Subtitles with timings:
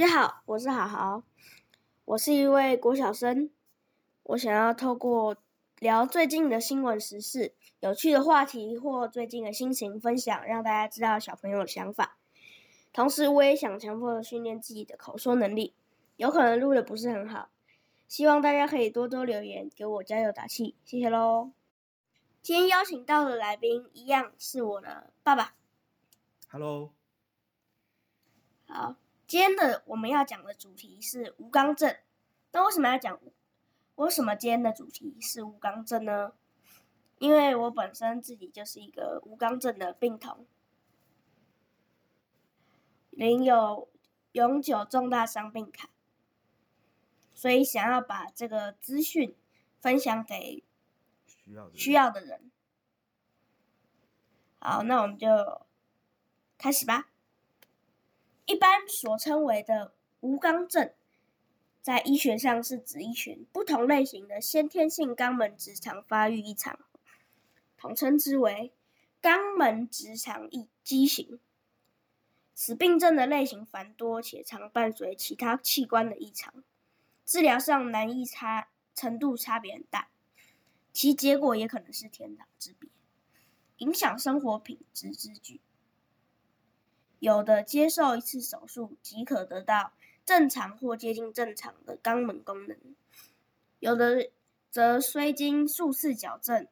[0.00, 1.24] 大家好，我是好好，
[2.04, 3.50] 我是一位国小生。
[4.22, 5.36] 我想要透过
[5.80, 12.16] 聊最近的新闻时事、有趣的话题或最近的心情分享，让大家知道小朋友的想法。
[12.92, 15.74] 同时，我也想强迫训练自己的口说能力，
[16.16, 17.50] 有可能录的不是很好，
[18.06, 21.50] 希望大家可以多多留言给我加油打气，谢谢喽。
[22.40, 25.54] 今天邀请到的来宾一样是我的爸爸。
[26.48, 26.92] Hello，
[28.68, 28.94] 好，
[29.28, 31.94] 今天的我们要讲的主题是吴刚症。
[32.50, 33.20] 那为什么要讲？
[33.96, 36.32] 为什么今天的主题是吴刚症呢？
[37.18, 40.46] 因为我本身自己就是一个吴刚症的病童，
[43.10, 43.90] 领有
[44.32, 45.90] 永久重大伤病卡，
[47.34, 49.36] 所以想要把这个资讯
[49.78, 50.64] 分享给
[51.26, 52.50] 需要需要的人。
[54.58, 55.66] 好，那我们就
[56.56, 57.07] 开始吧。
[58.48, 60.90] 一般所称为的无肛症，
[61.82, 66.78] 在医学上是指一群不同类型的先天性肛门直肠发育异常，
[67.76, 68.72] 统称之为
[69.20, 71.38] 肛门直肠异畸形。
[72.54, 76.64] 此病症的类型繁多，且常伴随其他器官的异常，
[77.26, 80.08] 治疗上难易差程度差别很大，
[80.94, 82.88] 其结果也可能是天壤之别，
[83.76, 85.60] 影响生活品质之举。
[87.18, 89.92] 有的接受一次手术即可得到
[90.24, 92.76] 正常或接近正常的肛门功能，
[93.80, 94.30] 有的
[94.70, 96.66] 则虽经数次矫正，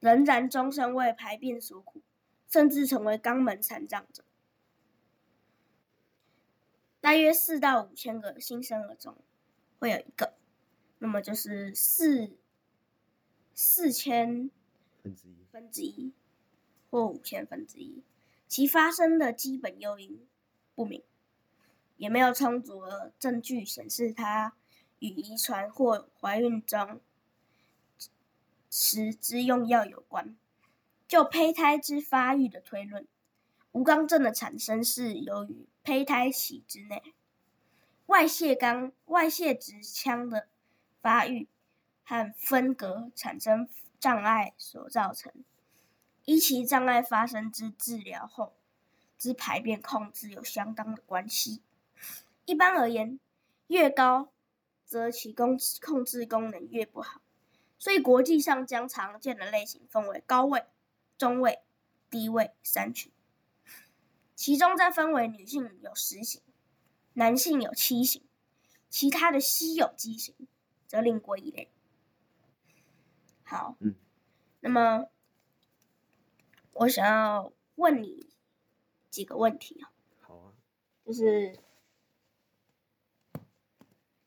[0.00, 2.00] 仍然终身为排便所苦，
[2.48, 4.24] 甚至成为肛门残障者。
[7.00, 9.16] 大约四到五千个新生儿中
[9.78, 10.34] 会有一个，
[10.98, 12.30] 那么就是四
[13.54, 14.50] 四千
[15.02, 15.36] 分之一。
[15.52, 16.12] 分之一
[16.90, 18.02] 或五千分之一，
[18.48, 20.26] 其发生的基本诱因
[20.74, 21.02] 不明，
[21.96, 24.54] 也没有充足的证据显示它
[24.98, 27.00] 与遗传或怀孕中
[28.70, 30.36] 时之用药有关。
[31.08, 33.06] 就胚胎之发育的推论，
[33.72, 37.14] 无肛症的产生是由于胚胎期之内
[38.06, 40.48] 外泄肛外泄直腔的
[41.00, 41.48] 发育
[42.04, 43.68] 和分隔产生
[44.00, 45.32] 障碍所造成。
[46.26, 48.54] 依其障碍发生之治疗后
[49.16, 51.62] 之排便控制有相当的关系。
[52.44, 53.18] 一般而言，
[53.68, 54.32] 越高
[54.84, 57.22] 则其控控制功能越不好，
[57.78, 60.64] 所以国际上将常见的类型分为高位、
[61.16, 61.60] 中位、
[62.10, 63.10] 低位三群，
[64.34, 66.42] 其中再分为女性有十型，
[67.14, 68.22] 男性有七型，
[68.90, 70.34] 其他的稀有畸形
[70.86, 71.70] 则另归一类。
[73.42, 73.94] 好，嗯，
[74.60, 75.06] 那么
[76.78, 78.26] 我想要问你
[79.08, 80.52] 几个问题啊，好啊，
[81.06, 81.58] 就是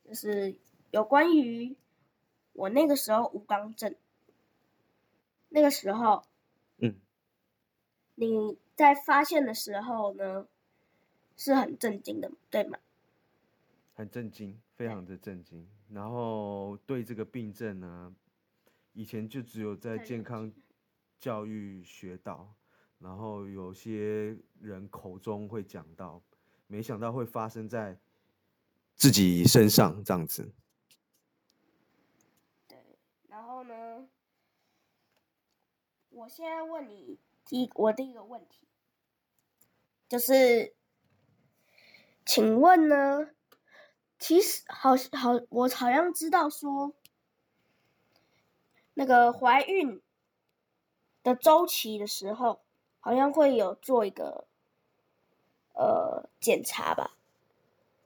[0.04, 0.56] 就是
[0.90, 1.76] 有关于
[2.54, 3.96] 我那个时候无肛症，
[5.50, 6.24] 那个时候
[6.78, 6.96] 嗯，
[8.16, 10.48] 你在发现的时候呢，
[11.38, 12.80] 是很震惊的，对吗？
[13.94, 15.70] 很震惊，非常的震惊。
[15.92, 18.16] 然后对这个病症呢，
[18.94, 20.52] 以前就只有在健康
[21.20, 22.56] 教育学到，
[23.00, 26.22] 然后有些人口中会讲到，
[26.68, 28.00] 没想到会发生在
[28.96, 30.52] 自己身上这样子。
[32.68, 32.78] 对，
[33.28, 34.08] 然后呢，
[36.10, 38.68] 我现在问你第一我第一个问题，
[40.08, 40.74] 就是，
[42.26, 43.32] 请问呢，
[44.18, 46.94] 其实好好，我好像知道说，
[48.94, 50.02] 那个怀孕
[51.30, 52.62] 的周期的时候，
[53.00, 54.48] 好像会有做一个
[55.74, 57.18] 呃检查吧，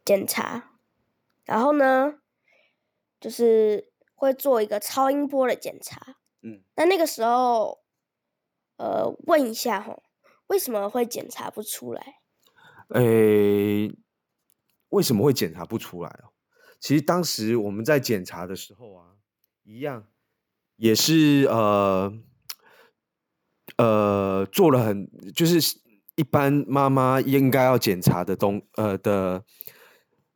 [0.06, 0.72] 检查，
[1.46, 2.20] 然后呢，
[3.20, 6.18] 就是会做一个超音波的检查。
[6.42, 7.82] 嗯，那那个时候，
[8.76, 10.04] 呃，问一下吼，
[10.48, 12.22] 为什么会检查不出来？
[12.90, 13.96] 诶，
[14.90, 16.34] 为什么会检查不出来哦？
[16.80, 19.16] 其实当时我们在检查的时候啊，
[19.64, 20.06] 一样
[20.76, 22.12] 也是呃
[23.78, 25.78] 呃做了很就是
[26.16, 29.44] 一般妈妈应该要检查的东呃的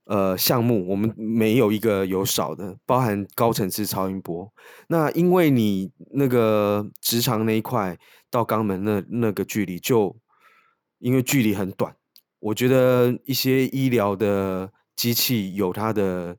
[0.05, 4.51] 呃项目，我们没有一个有少的，包含高层次超音波。
[4.87, 7.97] 那因为你那个直肠那一块
[8.29, 10.15] 到肛门那那个距离就
[10.99, 11.95] 因为距离很短。
[12.39, 16.37] 我觉得一些医疗的机器有它的，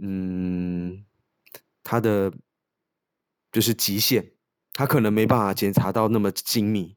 [0.00, 1.04] 嗯，
[1.82, 2.32] 它的
[3.50, 4.31] 就是极限，
[4.72, 6.96] 他可能没办法检查到那么精密。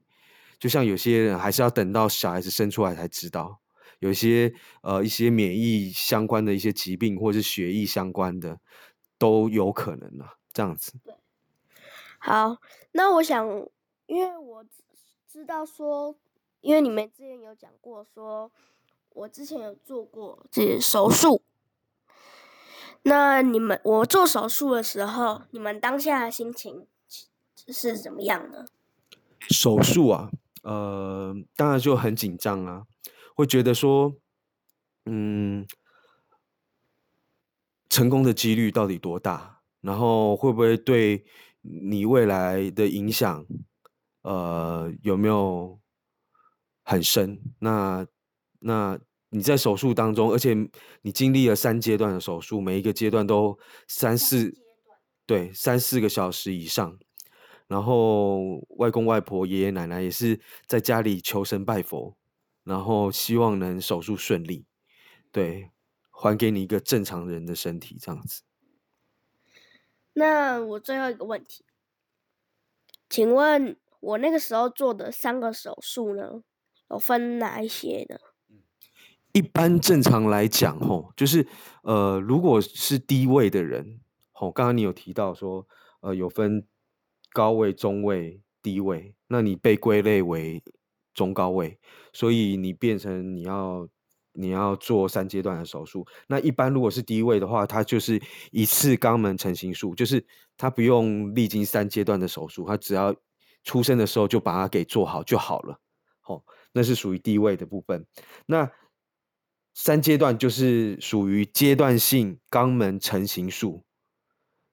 [0.58, 3.60] 就像有些人还是要等到小孩子生出来才知道，
[4.00, 8.60] 有些呃一些免疫相关的一些疾病，或是血液相关的，
[9.18, 10.94] 都有可能啊，这样子。
[12.18, 12.58] 好，
[12.94, 13.46] 那我想，
[14.08, 14.66] 因为我
[15.28, 16.16] 知道说，
[16.62, 18.52] 因为你们之前有讲过说，
[19.10, 21.44] 我之前有做过这手术。
[23.04, 26.88] 那你们我做手术的时候，你们当下的心情
[27.68, 28.66] 是怎么样呢？
[29.50, 30.32] 手术啊，
[30.64, 32.86] 呃，当然就很紧张啊，
[33.36, 34.16] 会觉得说，
[35.06, 35.66] 嗯，
[37.90, 39.62] 成功的几率到底多大？
[39.82, 41.26] 然后会不会对
[41.62, 43.46] 你未来的影响，
[44.24, 45.80] 呃，有没有
[46.84, 47.40] 很深？
[47.60, 48.08] 那
[48.60, 50.56] 那你在手术当中，而且
[51.04, 54.56] 你经历了三阶段的手术，每一个阶段都三四
[55.28, 56.98] 对三四个小时以上。
[57.68, 62.16] 然后外公外婆、爷爷奶奶也是在家里求神拜佛，
[62.64, 64.68] 然后希望能手术顺利，
[65.32, 65.72] 对，
[66.12, 68.44] 还给你一个正常人的身体，这样子。
[70.14, 71.66] 那我最后一个问题，
[73.10, 76.44] 请问我那个时候做的三个手术呢，
[76.92, 78.18] 有分哪一些呢？
[79.32, 81.48] 一般正常来讲，吼，就是
[81.82, 84.00] 呃，如果是低位的人，
[84.32, 85.68] 吼，刚刚你有提到说，
[86.02, 86.68] 呃，有分。
[87.36, 90.64] 高位、中位、低位，那你被归类为
[91.14, 91.78] 中高位，
[92.14, 93.86] 所以你变成你要
[94.32, 96.08] 你要做三阶段的手术。
[96.28, 98.22] 那一般如果是低位的话，它就是
[98.52, 103.14] 一次肛门成型术，就是它不用历经三阶段的手术，它只要
[103.66, 105.78] 出生的时候就把它给做好就好了。
[106.28, 106.42] 哦，
[106.72, 108.06] 那是属于低位的部分。
[108.46, 108.72] 那
[109.74, 113.84] 三阶段就是属于阶段性肛门成型术。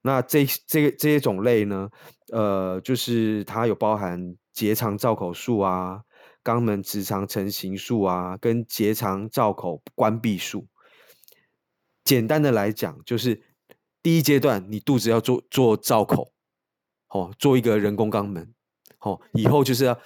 [0.05, 1.89] 那这这这些种类呢，
[2.33, 6.03] 呃，就是它有包含结肠造口术啊、
[6.43, 10.67] 肛门直肠成型术啊，跟结肠造口关闭术。
[12.03, 13.41] 简单的来讲，就是
[14.03, 16.33] 第一阶段你肚子要做做造口，
[17.11, 18.53] 哦，做一个人工肛门，
[19.03, 19.97] 哦，以后就是要，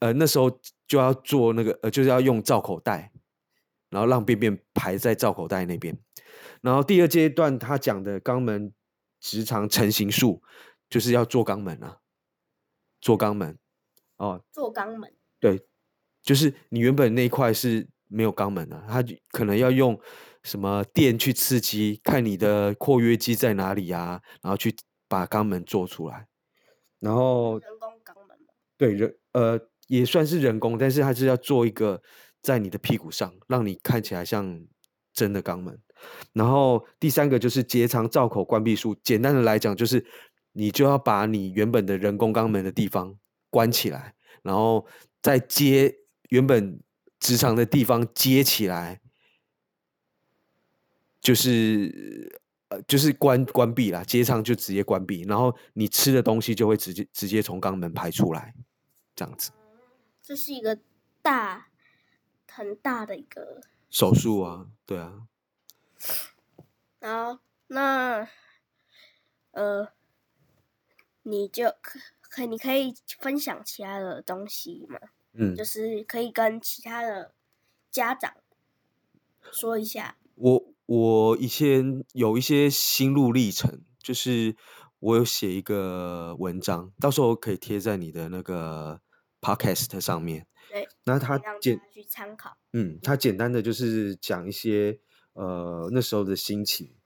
[0.00, 0.50] 呃，那时候
[0.88, 3.12] 就要做那个，呃，就是要用造口袋，
[3.88, 5.96] 然后让便便排在造口袋那边。
[6.60, 8.72] 然后第二阶段他讲的肛门。
[9.20, 10.42] 直肠成型术
[10.88, 11.98] 就是要做肛门啊，
[13.00, 13.58] 做肛门
[14.16, 15.12] 哦，做肛门。
[15.40, 15.66] 对，
[16.22, 19.98] 就是你原本那一块是没有肛门的，它可能要用
[20.42, 24.74] 什么电去刺激，看你的括约肌在哪里啊，然后去
[25.08, 26.26] 把肛门做出来，
[27.00, 28.36] 然后人工肛门
[28.76, 32.02] 对人呃也算是人工，但是它是要做一个
[32.40, 34.66] 在你的屁股上，让你看起来像
[35.18, 35.76] 真的肛门。
[36.32, 40.06] 然后第三个就是结肠造口关闭术，简单的来讲就是
[40.52, 43.16] 你就要把你原本的人工肛门的地方
[43.50, 44.86] 关起来，然后
[45.20, 45.92] 再接
[46.28, 46.80] 原本
[47.18, 49.00] 直肠的地方接起来，
[51.20, 58.54] 就是呃就是关关闭啦，结肠就直接关闭，然后你吃的东西就会直接直接从肛门排出来，
[59.16, 59.50] 这样子。
[60.22, 60.78] 这是一个
[61.20, 61.66] 大
[62.48, 63.60] 很大的一个
[63.90, 65.28] 手术啊，对啊。
[66.98, 68.26] 然后，那，
[69.50, 69.92] 呃，
[71.24, 74.98] 你就可可你可以分享其他的东西吗？
[75.34, 77.34] 嗯，就是可以跟其他的
[77.90, 78.32] 家长
[79.52, 80.16] 说一下。
[80.36, 84.56] 我我以前有一些心路历程，就是
[85.00, 89.02] 我有写一个文章，到时候可以贴在你的那个
[89.42, 90.46] podcast 上面。
[90.84, 92.56] 对，那他简去参考。
[92.72, 95.00] 嗯，他简单的就是讲一些。
[95.34, 96.96] 呃，那时候的心情，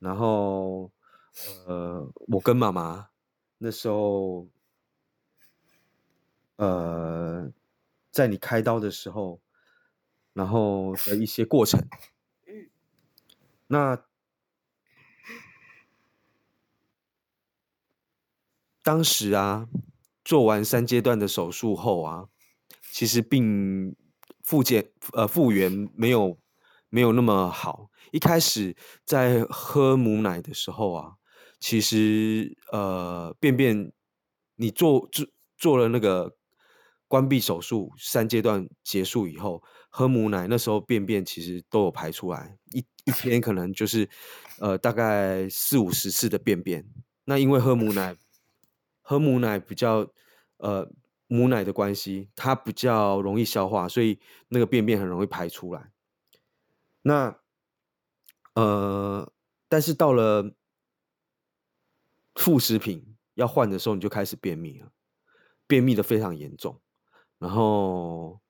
[0.00, 0.92] 然后，
[1.66, 3.08] 呃，我跟妈妈
[3.56, 4.46] 那时候，
[6.56, 7.50] 呃，
[8.10, 9.40] 在你开刀的时候，
[10.34, 11.80] 然后的一些过程，
[12.46, 12.68] 嗯，
[13.68, 14.04] 那
[18.82, 19.70] 当时啊，
[20.22, 22.28] 做完三阶段的手术后啊，
[22.90, 23.94] 其实并
[24.42, 26.38] 复健呃复原没有。
[26.92, 27.88] 没有那么好。
[28.10, 31.12] 一开始在喝母奶的时候啊，
[31.60, 33.92] 其实呃，便便
[34.56, 35.24] 你做做
[35.56, 36.34] 做了那个
[37.06, 44.08] 关闭手术三阶段结束以后，喝母奶那时候便便其实都有排出来，一一天可能就是
[44.58, 46.84] 呃大概四五十次的便便。
[47.24, 48.16] 那因为喝母奶，
[49.00, 50.10] 喝母奶比较
[50.56, 50.90] 呃
[51.32, 54.18] 母奶的关系，它比较容易消化，所以
[54.48, 55.92] 那个便便很容易排出来。
[57.02, 57.38] 那，
[58.54, 59.32] 呃，
[59.68, 60.52] 但是到了
[62.34, 64.90] 副食品要换的时候，你就开始便秘了，
[65.68, 66.80] 便秘的非常严重，
[67.38, 68.40] 然后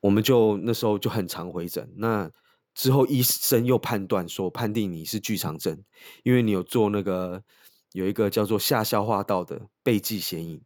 [0.00, 1.90] 我们就那时候就很常回诊。
[1.96, 2.30] 那
[2.74, 5.82] 之后医生又判断说，判定你是巨肠症，
[6.24, 7.42] 因为你有做那个
[7.92, 10.62] 有一个叫做下消化道的背剂显影。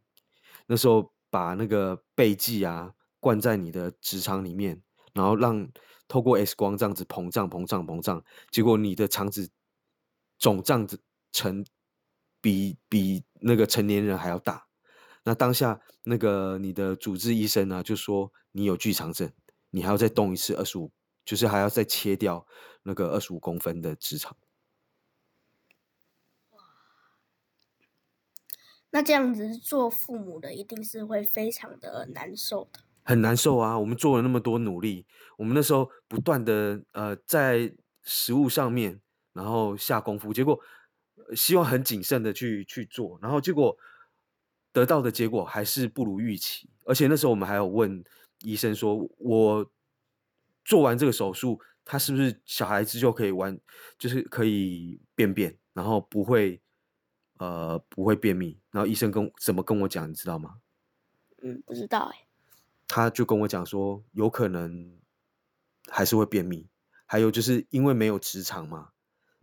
[0.67, 4.81] 那时候把那个背剂啊灌在你的直肠里面，
[5.13, 5.69] 然后让
[6.07, 9.49] 透过 X 光这样子膨胀、膨胀、膨胀，结果你的肠子
[10.37, 10.97] 肿胀的
[11.31, 11.65] 成
[12.41, 14.67] 比比那个成年人还要大。
[15.23, 19.31] 那当下那个你的主治医生呢就说你有巨肠症，
[19.71, 20.91] 你还要再动一次二十五，
[21.25, 22.45] 就是还要再切掉
[22.83, 24.37] 那个二十五公分的直肠。
[28.95, 32.79] 那这样子做父母的一定是会非常的难受的。
[33.03, 33.77] 很难受啊！
[33.77, 35.05] 我们做了那么多努力，
[35.37, 39.01] 我们那时候不断的呃在食物上面，
[39.33, 40.57] 然后下功夫，结果
[41.35, 43.77] 希望很谨慎的去去做，然后结果
[44.71, 46.69] 得到的结果还是不如预期。
[46.85, 48.01] 而且那时候我们还有问
[48.43, 49.69] 医生说，我
[50.63, 53.59] 做完这个手术，他是不是小孩子就可以完，
[53.99, 56.61] 就是可以便便，然后不会
[57.37, 58.59] 呃不会便秘？
[58.71, 60.59] 然后医生跟怎么跟我讲，你知道吗？
[61.41, 62.27] 嗯，不知道哎。
[62.87, 64.99] 他就跟我讲说，有可能
[65.87, 66.67] 还是会便秘，
[67.05, 68.89] 还有就是因为没有直肠嘛，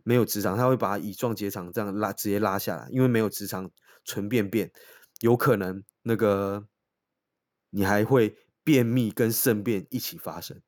[0.03, 3.69] 没有直肠，他会把乙状结肠这样拉直接拉下来，因为没有直肠
[4.05, 4.71] 纯便便，
[5.19, 6.67] 有可能那个
[7.71, 10.61] 你还会便秘跟肾便一起发生。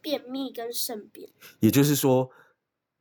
[0.00, 2.30] 便秘跟肾便，也就是说，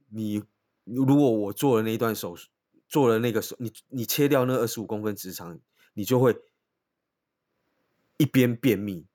[0.10, 0.44] 你
[0.84, 2.50] 如果我做了那一段手术，
[2.88, 5.60] 做了那个手，你你切掉那二十五公分直肠，
[5.94, 6.36] 你就会。
[8.20, 9.06] 一边便秘，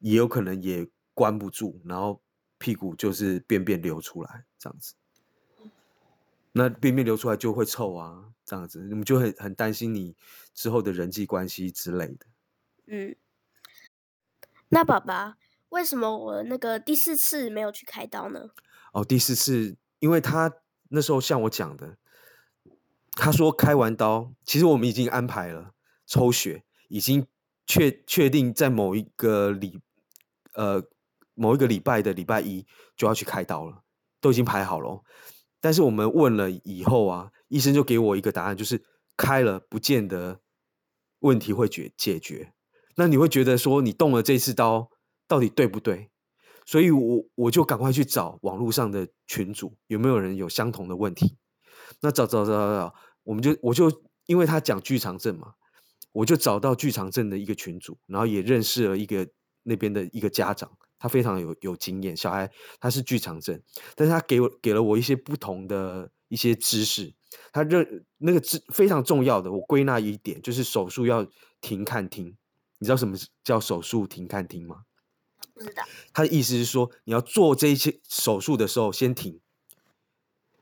[0.00, 2.20] 也有可能也关不住，然后
[2.58, 4.94] 屁股就是便便流出来这样子。
[6.52, 10.14] 那便便流出来就会臭啊，这样子，你们就很很担心你
[10.52, 12.26] 之后的人际关系之类的。
[12.88, 13.16] 嗯，
[14.68, 15.38] 那爸爸，
[15.70, 18.50] 为什么我那个第四次没有去开刀呢？
[18.92, 20.52] 哦，第四次，因为他
[20.90, 21.96] 那时候像我讲的，
[23.16, 25.72] 他说开完刀，其实我们已经安排了
[26.06, 27.26] 抽血，已经。
[27.66, 29.80] 确确定在某一个礼，
[30.52, 30.84] 呃，
[31.32, 33.82] 某一个礼拜的礼拜一就要去开刀了，
[34.20, 35.02] 都已经排好了。
[35.62, 38.84] 但是我们问了以后啊，医生就给我一个答案，就是
[39.16, 40.40] 开了不见得
[41.20, 42.52] 问题会解解决。
[42.96, 44.90] 那你会觉得说，你动了这次刀
[45.26, 46.10] 到底对不对？
[46.66, 51.38] 所以我我就赶快去找网络上的群主，有没有人有相同的问题？
[52.00, 55.54] 那找找找找找，我们就我就因为他讲剧场症嘛。
[56.12, 59.28] 我就找到剧场镇的一个群主，然后也认识了一个
[59.64, 62.48] 那边的一个家长，他非常有有经验，小孩
[62.78, 63.60] 他是剧场镇，
[63.96, 67.12] 但是他给我给了我一些不同的一些知识，
[67.52, 71.26] 他认那个知非常重要的，我归纳一点就是手术要
[71.60, 72.36] 停看听，
[72.78, 74.82] 你知道什么叫手术停看听吗？
[75.52, 75.82] 不知道。
[76.12, 79.40] 他的意思是说，你要做这些手术的时候先停，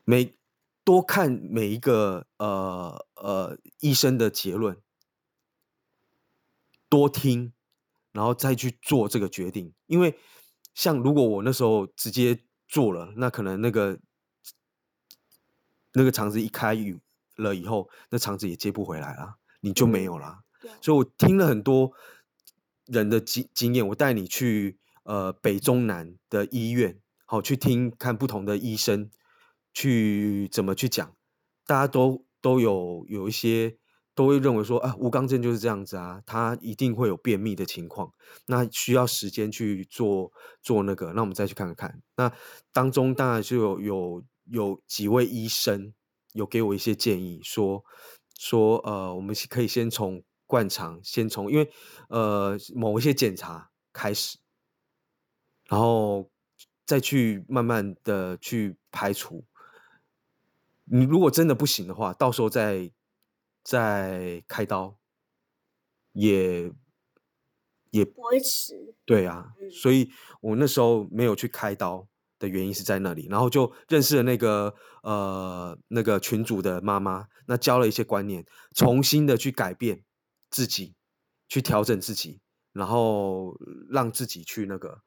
[0.04, 0.34] 每
[0.84, 4.76] 多看每一个呃呃医生的结论。
[6.88, 7.54] 多听，
[8.12, 9.72] 然后再去做这个决定。
[9.86, 10.18] 因为
[10.74, 13.98] 像如果我那时候直接做了，那可能那个
[15.94, 16.76] 那个肠子一开
[17.36, 20.40] 了以后，那肠子也接不回来了，你就没有了。
[20.82, 21.92] 所以我听了很多
[22.84, 29.10] 人的经经验，我带你去呃北中南的医院，好去听看不同的医生
[29.72, 31.14] 去怎么去讲，
[31.66, 33.78] 大家都都有有一些。
[34.14, 38.12] 都会认为说啊，吴刚症就是这样子啊，他一定会有便秘的情况，
[38.44, 42.02] 那需要时间去做做那个，那我们再去看看。
[42.16, 42.30] 那
[42.74, 45.94] 当中当然就有有有几位医生
[46.34, 47.82] 有给我一些建议，说
[48.38, 51.72] 说呃，我们可以先从灌肠，先从因为
[52.10, 54.36] 呃某一些检查开始，
[55.70, 56.30] 然后
[56.84, 59.46] 再去慢慢的去排除。
[60.92, 62.92] 你如果真的不行的话，到时候再。
[63.64, 64.98] 再开刀，
[66.14, 66.72] 也
[67.90, 68.92] 也不会迟。
[69.04, 72.08] 对啊，所以我那时候没有去开刀
[72.40, 78.44] 的原因是在那里，然后就认识了那个呃那个群主的妈妈，那教了一些观念，
[78.74, 80.02] 重新的去改变
[80.50, 80.96] 自己，
[81.48, 82.40] 去调整自己，
[82.72, 83.56] 然后
[83.88, 85.02] 让自己去那个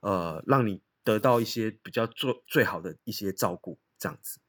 [0.00, 4.40] 呃让你得到一些比较最最好的一些照顾，这样子。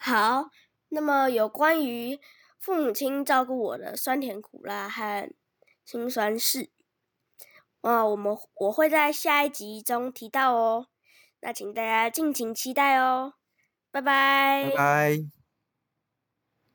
[0.00, 0.50] 好。
[0.92, 2.18] 那么有关于
[2.58, 5.32] 父母亲照顾我的酸甜苦辣和
[5.84, 6.70] 辛酸事，
[7.82, 10.88] 啊，我们我会在下一集中提到哦，
[11.42, 13.34] 那请大家敬请期待哦，
[13.92, 14.70] 拜拜。
[14.70, 15.39] 拜拜。